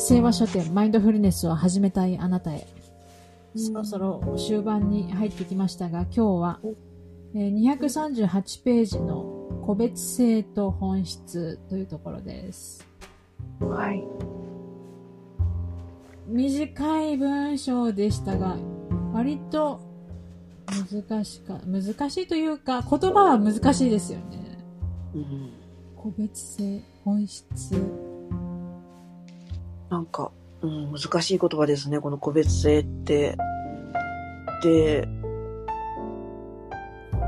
[0.00, 2.66] 聖和書店マインドフルネスを始めたいあなたへ。
[3.54, 6.60] そろそろ終盤に入ってきましたが、今日は、
[7.34, 9.22] えー238ページの
[9.66, 12.84] 個別性と本質というところです。
[13.60, 14.02] はい。
[16.26, 18.56] 短い文章でしたが、
[19.12, 19.82] 割と
[20.66, 24.64] 難しか、難しいというか、言葉は難しいですよね。
[25.14, 25.52] うん。
[25.94, 27.99] 個別性、本質。
[29.90, 30.30] なんか、
[30.62, 33.36] うん、難しい言葉ですね、この個別性って。
[34.62, 35.08] で、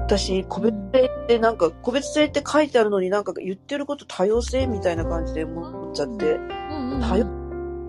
[0.06, 7.26] 私、個別性ってなんか、個別性って書いてあるのになんか言ってること多様性みたいな感じで思っちゃって、うんうん、多様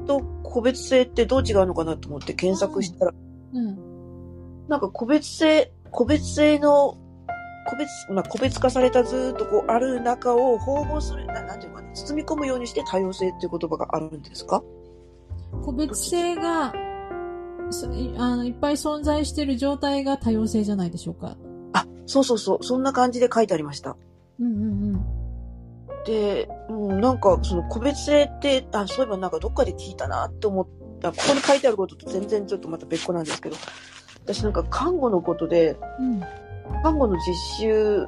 [0.07, 3.13] と個別性ってどう違うのかなと思って検索したら、
[3.53, 4.67] うん。
[4.67, 6.97] なんか個別性、個別性の、
[7.69, 14.63] 個別、まあ、個別化されたずーっとこうある中を縫合する、ななんていうのかな、包み込むようにして多様性っていう言葉があるんですか？
[15.63, 16.73] 個別性が、
[18.17, 21.37] あのいっぱい存在している状態が多様性じゃないでしょうか。
[21.73, 23.95] あ、そうそうそう、そんな感じで書いてありました。
[24.39, 24.49] うんう
[24.97, 25.05] ん
[26.05, 30.67] で、うん、なんかその個別性って、あ、そういえばなんかどっかで聞いたなって思っ
[30.99, 33.55] た、ここに書いてあることと全然ちょっとまた別個なんですけど、
[34.21, 36.21] 私なんか看護のことで、うん。
[36.83, 36.91] うん。
[36.91, 38.07] 看護の実習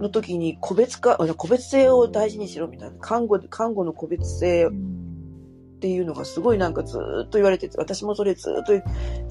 [0.00, 8.72] の時に個別化、あ個別性を大事にしろみたいな、看護、看護の個別性っていうのがすごいなんかずーっと言われてて、私もそれずーっと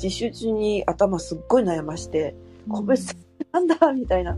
[0.01, 2.35] 実習中に頭すっごい悩まして、
[2.69, 3.15] 個別性
[3.51, 4.37] なんだみたいな。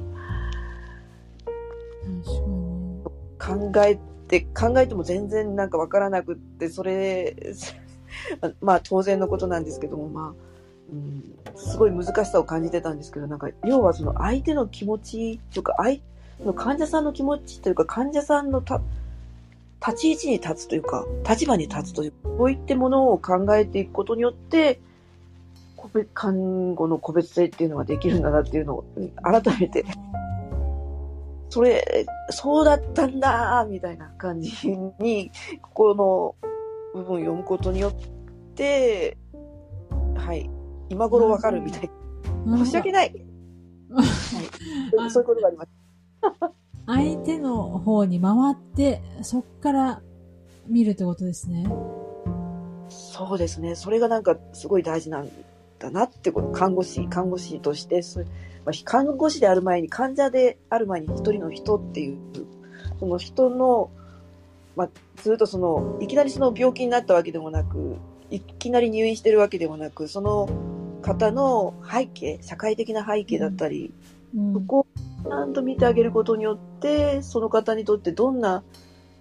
[3.39, 7.36] 考えて、考えても全然なんかわからなくって、それ、
[8.61, 10.56] まあ当然のことなんですけども、まあ、
[10.91, 15.99] うん、すごい難しさを感じてたんですけど、なんか、要はその相手の気持ちというか、相
[16.45, 18.81] の患者さんの気持ちというか、患者さんのた
[19.85, 24.80] 立ち位置に立つというか、立場に立つという、こういったものを考えていくことによって、
[25.75, 28.86] 個別看護の個別性っていうのができるんだなっていうのを、
[29.21, 29.86] 改めて、
[31.49, 34.69] それ、そうだったんだみたいな感じ
[34.99, 35.31] に、
[35.61, 37.93] ここの部分を読むことによっ
[38.55, 39.17] て、
[40.15, 40.49] はい、
[40.89, 41.89] 今頃わかるみたい。
[42.45, 43.14] 申し訳ない。
[43.89, 45.70] はい、 そういうことがあります。
[46.86, 50.02] 相手の方に回って、そっから
[50.67, 51.67] 見るってことですね。
[52.89, 53.75] そうですね。
[53.75, 55.30] それがなんかすごい大事なん
[55.80, 56.49] だなってこと。
[56.49, 58.25] 看護師、看護師として、そう
[58.65, 62.17] まあ、看護師である前に患者である前に一人の人っていう、
[62.99, 63.92] その人の、
[64.75, 64.89] まあ、
[65.21, 67.98] ずっとその、いきなりその病気になったわけでもなく、
[68.30, 70.49] いきなり入院してるわけでもなく、その
[71.07, 73.93] 方の背景、社会的な背景だったり、
[74.35, 74.87] うんそこを
[75.23, 78.63] ちゃんと見てあげることによって、その方にとってどんな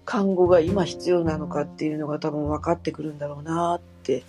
[0.04, 4.24] 看護が今必要なのかっていうのが多分分かってくるんだろうなって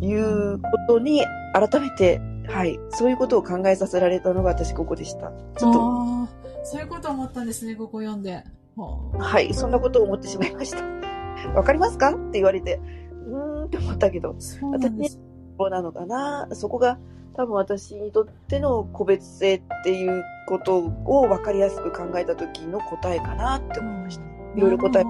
[0.00, 1.22] いうことに
[1.52, 5.32] 改めて、はい、そういうことを考えさせられたのが私ここでした。
[5.58, 6.28] ちょっと、
[6.64, 8.42] そういうこと思ったんですね、ここ読んで。
[8.76, 10.82] ははい、そんなことを思ってしまいました。
[11.54, 12.10] わかりますか？
[12.10, 12.80] って言われて、
[13.26, 14.78] うーんって思ったけどあ、
[15.58, 16.98] そうなのかなそこが
[17.34, 24.24] 多分私にとっての個別性っていうことを分かりやすく考えた時の答えかなって思いました。
[24.56, 25.04] いろいろ答え。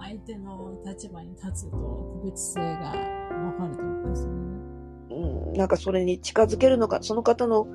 [0.00, 4.32] 相手の立場に立つと、個別性がわかるってことですね。
[5.10, 7.68] うん、なんかそれに近づけるのか、その方の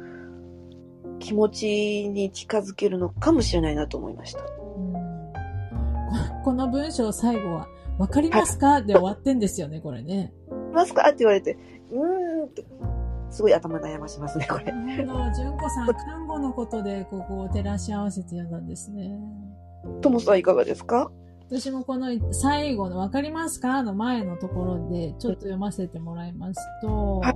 [1.19, 4.41] 気持ちに近づけるのかもしれないなと思いました。
[4.41, 4.93] うん
[6.43, 7.67] こ この文章最後は、
[7.97, 8.81] わかりますか？
[8.81, 10.33] で終わってんですよね、これね。
[10.69, 11.57] いますかって言われて、
[11.91, 12.65] うーんって、
[13.29, 14.71] すごい頭悩ましますね、これ。
[14.71, 15.23] なるほど。
[15.35, 19.19] 純子さん、看護のことでここを照らし合わせて読んだんですね。
[20.01, 21.11] ともさんいかがですか？
[21.49, 23.81] 私もこの最後のわかりますか？
[23.81, 27.35] の前のところでちょっと読ませてもらいますとはい、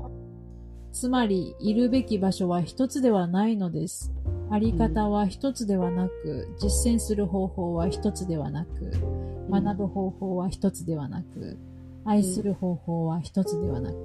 [0.92, 4.12] つまり、いるべき場所は一つではないのです。
[4.52, 8.92] あり方は一つではなく、実践する方法は一つではなく、
[9.50, 11.58] 学ぶ方法は一つではなく、
[12.06, 13.96] 愛する方法は一つではなく、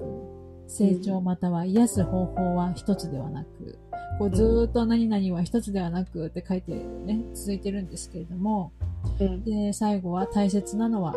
[0.66, 3.78] 成長または癒す方法は一つではなく、
[4.18, 8.72] こうずーっと何々は一つではなくって書いてね、続いてるんですけれども、
[9.20, 9.44] うん。
[9.44, 11.14] で、最後は大切なのは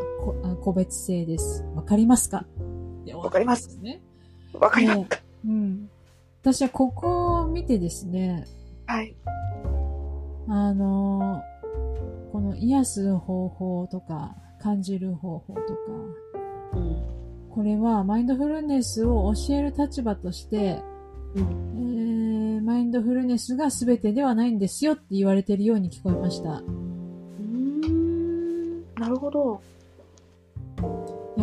[0.61, 1.63] 個別性です。
[1.75, 2.45] わかりますか？
[3.15, 4.01] わかりますね。
[4.53, 5.89] わかりますか、うん。
[6.41, 8.45] 私はここを見てですね、
[8.85, 9.15] はい。
[10.47, 11.51] あのー
[12.31, 15.65] この癒す方法とか、感じる方法とか、
[16.73, 17.03] うん。
[17.49, 20.81] これはマインドフルネスを教える立場として、
[21.35, 21.95] うん。
[21.95, 26.51] えーマインドフルネスが全てではないんですよって言われているように聞こえました。
[26.51, 29.59] うーんなるほど。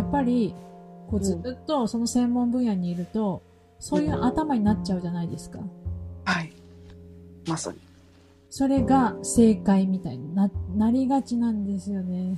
[0.09, 0.55] っぱり、
[1.11, 3.43] こうずっとその専門分野にいると、
[3.79, 5.61] そういう頭になっちゃうじゃないですか。
[6.25, 6.53] はい。
[7.47, 7.79] まさに。
[8.51, 12.37] それが正解みたいにな、なりがちなんですよね。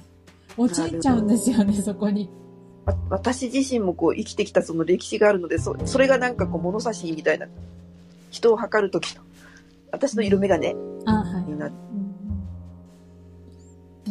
[0.56, 2.28] 陥っちゃうんですよね、そこに。
[2.90, 7.46] わ私自身もこう生きてきたその歴史があるので、そそれがなんかこう物差しみたいな、
[8.30, 9.22] 人を測るときの、
[9.90, 10.68] 私の色眼鏡。
[10.68, 10.74] に
[11.58, 12.10] なって、うんうん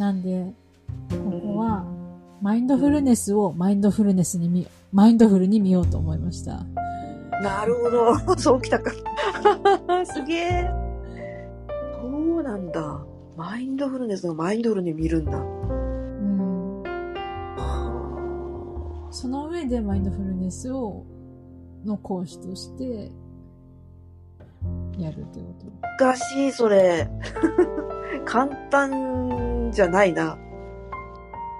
[0.00, 0.54] なんで、
[1.10, 1.84] ここは、
[2.40, 6.64] マインドフルネスをマインドフルネスに見、マインドフルに見ようと思いました。
[7.42, 8.16] なるほど。
[8.40, 8.90] そうきたか。
[10.06, 10.70] すげえ。
[12.00, 13.04] そうなんだ。
[13.36, 15.38] マインドフルネスのマインドフルに見るんだ。
[19.62, 21.04] 上でマインドフルネスを、
[21.84, 23.10] の講師として、
[24.98, 25.66] やるってこと。
[25.82, 27.10] あ難しい、それ。
[28.24, 30.38] 簡単じゃないな。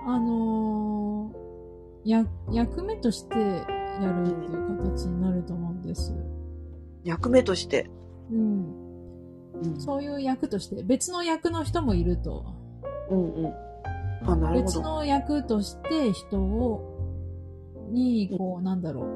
[0.07, 6.15] あのー、や、役目としてやるっていう形になると思うんです。
[7.05, 7.91] 役目として。
[8.31, 8.81] うん。
[9.63, 12.47] うん、そういう役として、別の役の人もいると。
[13.11, 13.55] うん、うん。
[14.25, 14.63] あ、なるほど。
[14.63, 16.90] 別の役として人を、
[17.91, 19.07] に、こう、なんだろう。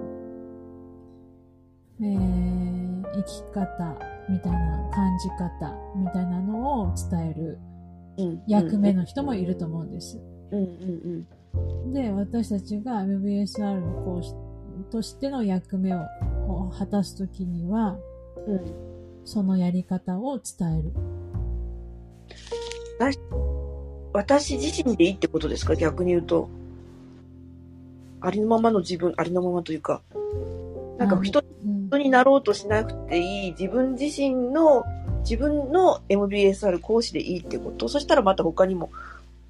[2.00, 3.96] えー、生き方
[4.28, 7.58] みたいな感じ方みたいなのを伝える
[8.18, 10.20] うん役目の人もいると思うんです。
[11.92, 14.34] で、私たちが MBSR の講師
[14.90, 16.00] としての役目を
[16.48, 17.96] を果たすときには、
[18.46, 18.60] うん。
[19.24, 20.92] そのやり方を伝える。
[24.12, 25.74] 私自身でいいってことですか？
[25.74, 26.48] 逆に言うと。
[28.24, 30.02] ありのままの自分、ありのままというか。
[30.98, 31.42] なんか人
[31.98, 34.84] になろうとしなくていい自分自身の
[35.20, 38.90] 自分の MBSR 講師でいいってことそしたらまた他にも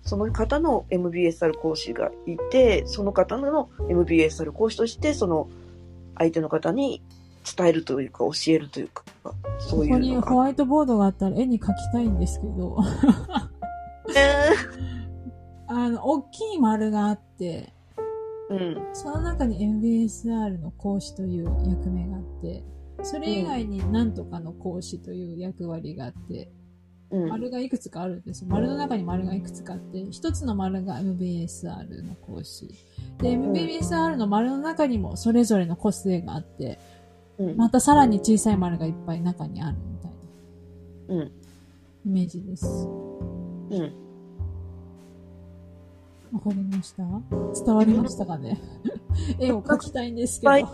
[0.02, 5.48] その方の MBSR 講師がいてその方の MBSR 講師としてその
[6.16, 7.02] 相手の方に
[7.56, 9.04] 伝えるというか教えるというか
[9.58, 10.16] そういここに。
[10.16, 12.78] ホワイトボードがあったら絵に描きたいんですけど、
[15.68, 17.72] あの、大きい丸があって、
[18.50, 22.62] うんその中に MBSR の講師という役目があって、
[23.02, 26.50] それ以外に何とかの講師という役割があって、
[27.10, 28.48] うん丸がいくつかあるんですよ。
[28.50, 32.68] 丸の中に丸がいくつかあって、一つの丸が MBSR の講師。
[33.18, 36.78] で、MBSR の丸の中にもそれぞれの個性があって、
[37.38, 40.10] うんまたさらに小さい丸がいっぱい中にあるみたい
[41.08, 41.32] なうん
[42.06, 42.66] イメージです。
[42.66, 44.03] うん
[46.34, 47.04] わかりました。
[47.64, 48.60] 伝わりましたかね？
[49.38, 50.50] 絵を描きたいんですけど。
[50.50, 50.66] はい。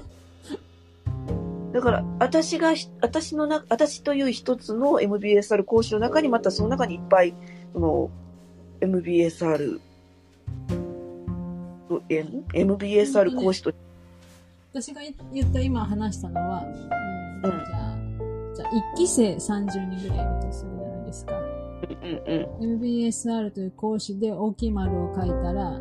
[1.73, 7.35] だから私がひ私のな私という一つの MBSR 講師の中にまたその中にいっぱい
[7.73, 8.11] その
[8.81, 9.81] MBSR
[12.09, 13.73] MBSR 講師と。
[14.73, 15.03] 私が
[15.33, 16.65] 言った今話したのは、
[17.45, 17.65] うんうん。
[17.65, 17.99] じゃあ、
[18.55, 21.50] じゃあ1期生30人ぐらいいるとするじゃないですか。
[21.83, 25.81] うんうん MBSR という講師で大きい丸を書いたら、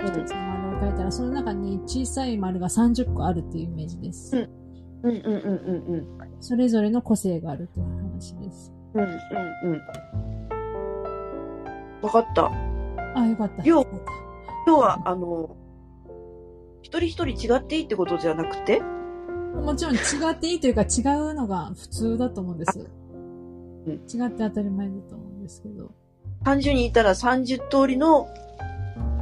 [0.00, 4.36] 一つの丸を書いたら、その中に小さい丸が30個あるっていうイメージです。
[4.36, 4.66] うん
[5.02, 6.06] うんうんうんうん
[6.40, 8.72] それぞれの個性があるという話です。
[8.94, 9.10] うんうん
[9.72, 9.80] うん。
[12.02, 12.50] わかった。
[13.14, 13.62] あ、よかった。
[13.64, 14.12] よよかった。
[14.66, 15.56] 今日はあの
[16.82, 18.80] 一人一人違っていいってことじゃなくて？
[18.80, 19.98] もちろん違
[20.30, 22.78] っていいというか違うのが普通だと思うんです。
[23.86, 23.92] うん。
[23.92, 25.26] 違って当たり前だと思う。
[25.32, 25.90] んですけど。
[26.44, 28.28] 30人いたら30通りの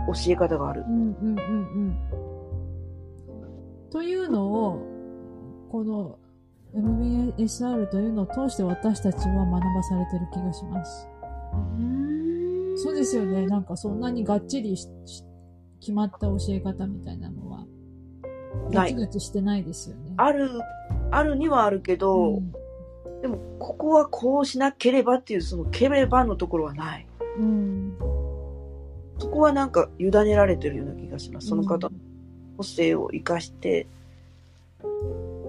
[0.07, 1.41] 教え方があるうんうんうんう
[1.91, 1.97] ん。
[3.91, 4.83] というのを、
[5.71, 6.19] この
[6.75, 11.09] MBSR というのを通して私たちは学ばされてる気がします。
[12.77, 13.47] そうですよね。
[13.47, 14.77] なんかそんなにがっちり
[15.81, 17.67] 決まった教え方みたいなのは、
[18.73, 20.15] ガチガチしてないですよね。
[20.17, 20.51] ある
[21.11, 22.53] あるにはあるけど、うん
[23.25, 27.07] でも、ここはこうしなければっていう、そのければのところはない。
[27.39, 27.97] うん。
[29.19, 31.47] そこはなんか委ねられてるような気がします。
[31.47, 31.97] その方の
[32.59, 33.87] 個性を生かして、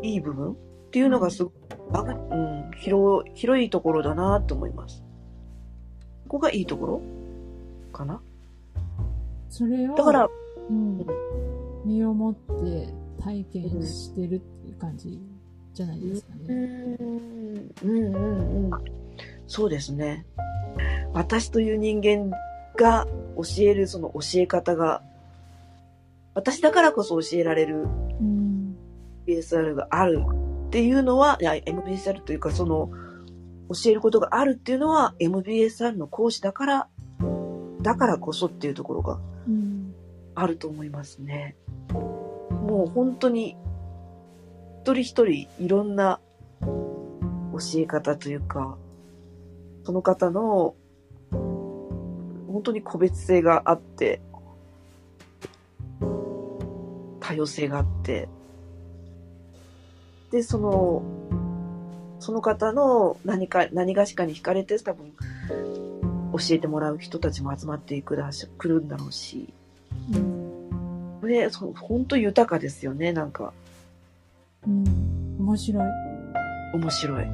[0.01, 0.55] いい部分っ
[0.91, 1.53] ていうのがすごく、
[1.91, 5.03] あうん、広い、広いところだなと思います。
[6.29, 7.01] ここがいいところ
[7.91, 8.21] かな？
[9.49, 10.29] それを、だから、
[10.69, 11.05] うん、
[11.83, 15.19] 身をもって体験してるっていう感じ
[15.75, 16.55] じゃないですかうね。
[16.55, 16.95] ん、
[17.83, 18.81] うん、うん、うん。
[19.45, 20.25] そうですね。
[21.13, 22.31] 私という人間
[22.75, 23.05] が
[23.35, 25.03] 教えるその教え方が、
[26.33, 28.75] 私だからこそ教えられるうん。
[29.27, 30.23] MBSR がある
[30.67, 32.89] っていうのは、いや、MBSR というかその、
[33.69, 36.87] 教えることがあるっていうのは MBSR の講師だから、
[37.81, 39.93] だからこそっていうところがうん。
[40.35, 41.55] あると思いますね。
[41.91, 43.57] もう本当に、
[44.85, 46.19] 一人一人いろんな
[46.61, 48.77] 教え方というか、
[49.83, 50.75] その方の
[51.31, 54.21] 本当に個別性があって、
[57.19, 58.29] 多様性があって、
[60.29, 61.01] で、その、
[62.19, 65.13] その方の何か、何がしかに惹かれて多分、
[66.33, 69.51] 教えてもらう人たちも集まっていくだし、来るんだろうし、
[70.13, 71.17] うん。
[71.21, 73.64] これ、そう本当豊かですよね、なんか、うん。
[75.45, 75.83] 面白い。
[76.73, 77.23] 面白い。
[77.23, 77.29] うん。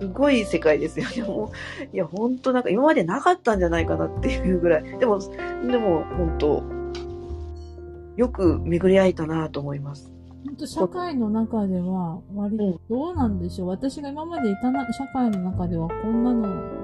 [0.00, 1.56] すごい世界ですよね、 もう。
[1.94, 4.98] いや、本当なんか今までなかったんじゃないかなっていうぐらい。
[4.98, 5.26] でも、で
[5.76, 6.62] も、本当
[8.16, 10.10] よく巡り会えたなと思います。
[10.46, 16.76] 本当社会の中では割うんとどうなんでしょう、私が今までいたな社会の中ではこんなのは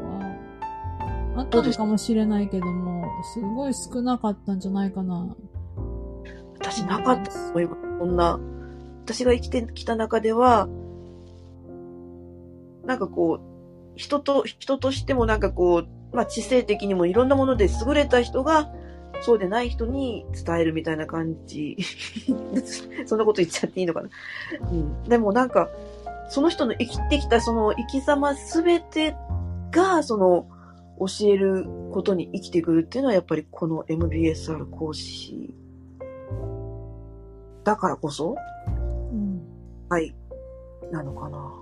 [1.37, 5.35] あったのかもしれないけどもすごい少なかったんじゃないかな
[6.73, 7.83] 私なかったと思います。
[7.99, 8.41] こんな、
[9.05, 10.69] 私が生きてきた中では、
[12.87, 18.73] なんかこう、人と、人としてもなんかこう、まあ知性的にもいろんなもので優れた人が、
[19.21, 21.77] そうでない人に伝えるみたいな感じ。
[23.05, 24.09] そんなこと言っちゃっていいのかな。
[24.73, 25.05] うん。
[25.05, 25.69] でもなんか、
[26.31, 29.15] その人の生きてきたその生き様すべて
[29.71, 30.47] が、その、
[30.99, 35.52] 教えることに生きてくるっていうのはやっぱりこの MBSR 講師
[37.65, 38.37] だからこそ、
[39.13, 39.41] うん
[39.89, 40.15] はい、
[40.91, 41.53] なのかな。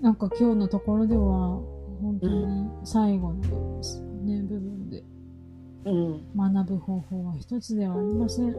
[0.00, 1.60] なんか今日のところでは
[2.00, 3.80] 本当に最後の、
[4.24, 5.02] ね、部分で
[5.86, 6.20] うん。
[6.36, 8.54] 学ぶ方法は一つではありませんっ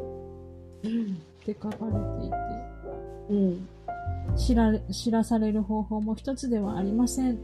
[0.84, 1.16] うん。
[1.46, 2.36] て書かれていて
[3.30, 3.68] うん。
[4.36, 7.38] 知られ知らされる方法も一つではありません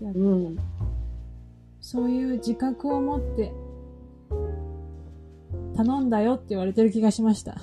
[0.00, 0.58] うん。
[1.80, 3.52] そういう自覚を持って、
[5.78, 7.52] 頼んだよって言われてる気がしました。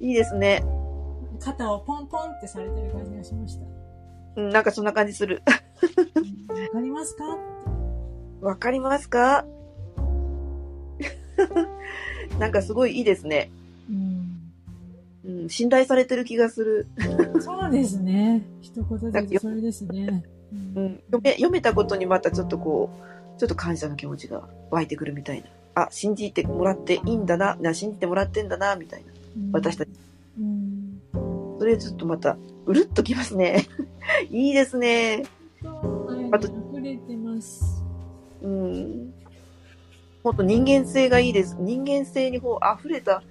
[0.00, 0.64] いいですね。
[1.38, 3.64] 肩をポンポンってされてる感じがしました。
[4.36, 5.42] うん、なんかそんな感じする。
[5.46, 7.24] うんわかりますか？
[8.40, 9.44] わかりますか？
[12.40, 13.48] なんかすごいいいですね。
[13.88, 14.50] うん、
[15.24, 16.88] うん、信頼されてる気がする。
[17.40, 18.42] そうですね。
[18.60, 20.24] 一言でそれですね。
[20.52, 25.48] ううんん、読め、読めたことにまたちょっとこう、ちょっと感謝の気持ちが湧いてくるみたいな。
[25.82, 29.12] あ、信じてもらっていいんだな、な信じてもらってんだな、みたいな。
[29.52, 29.90] 私たち。
[30.38, 31.00] うん。
[31.58, 33.66] それちょっとまた、うるっときますね。
[34.30, 35.22] いいですね。
[35.62, 37.84] 愛あとに溢れてます。
[38.42, 39.14] うん。
[40.24, 41.56] ほんと人間性がいいです。
[41.60, 43.22] 人間性にこう溢れた、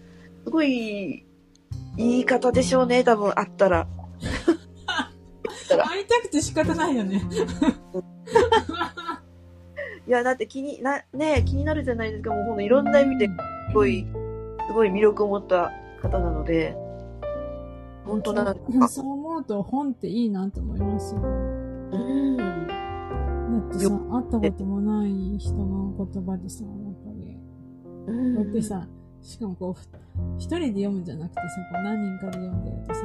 [0.45, 1.25] すごい、
[1.97, 3.87] 言い方でしょうね、多分あったら。
[5.67, 7.21] 会いたくて仕方ないよね。
[10.07, 12.33] いや、だって気にな、ね気になるじゃないですか。
[12.33, 13.33] もうほんといろんな意味で、す
[13.73, 14.07] ごい、
[14.67, 15.71] すごい魅力を持った
[16.01, 16.75] 方なので、
[18.05, 21.21] 本当なんか、そうそう思うと本っていいなと思いますよ。
[21.21, 22.37] うん。
[22.37, 26.73] だってさ、会ったこともない人の言葉でさ、やっ
[27.03, 27.37] ぱり。
[28.07, 28.87] うんこうやってさ、
[29.21, 29.85] しかもこう、ふ
[30.37, 33.01] 一人で読むんじゃなくてさ、こう何人かで読んでるとさ、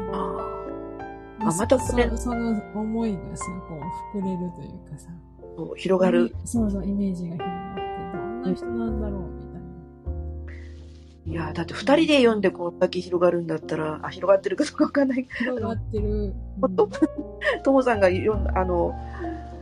[1.41, 3.75] あまたそその思いがさ、こ
[4.15, 5.09] う、膨れるというかさ、
[5.77, 6.35] 広がる。
[6.45, 11.43] そうそう、イメージが広がって、どんな人なんだろう、みたいな。
[11.45, 15.27] いや、だって二人で読んでこんだけ広がるんだったら、あ、広がってるかどうかわかんない。
[15.39, 16.35] 広がってる。
[17.63, 18.95] ともさんがいろんな、あの、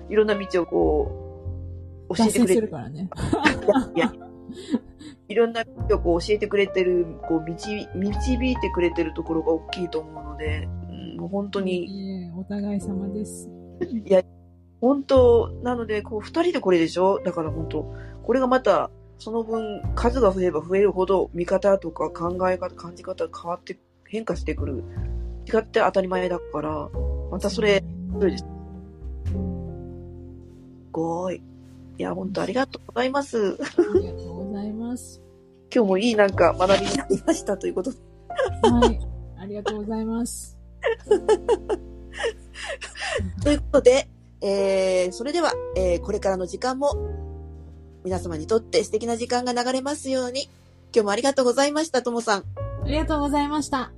[0.08, 3.08] いろんな道をこう、教えてくれてるからね。
[3.94, 4.12] いや、
[5.28, 13.48] いろんな道をこう教えてくれてる、こう導、導いてくれてるところが大きいと思うので、うん、もう本当に、お互い様です。
[14.80, 17.20] 本当、なので、こう、二人でこれでしょ？
[17.22, 24.82] だから本当、これがまた、その分、数が増えれば増えるほど、見方とか考え方、感じ方が変わって、変化してくる。
[25.52, 26.88] 違って当たり前だから、
[27.30, 28.44] またそれ、そうです
[30.92, 31.42] ごい。
[31.98, 33.38] いや、本当ありがとうございます。
[33.38, 35.20] ありがとうございます。
[35.72, 37.98] 今日もいいなんか学びになりましたということで。
[38.62, 39.00] はい。
[39.38, 40.58] ありがとうございます。
[43.44, 44.08] ということで、
[44.40, 46.94] えー、それでは、えー、これからの時間も、
[48.04, 50.44] 皆様にとって素敵な時間が流れますように、
[50.94, 52.44] 今日もありがとうございました、ともさん。
[52.84, 53.92] ありがとうございました。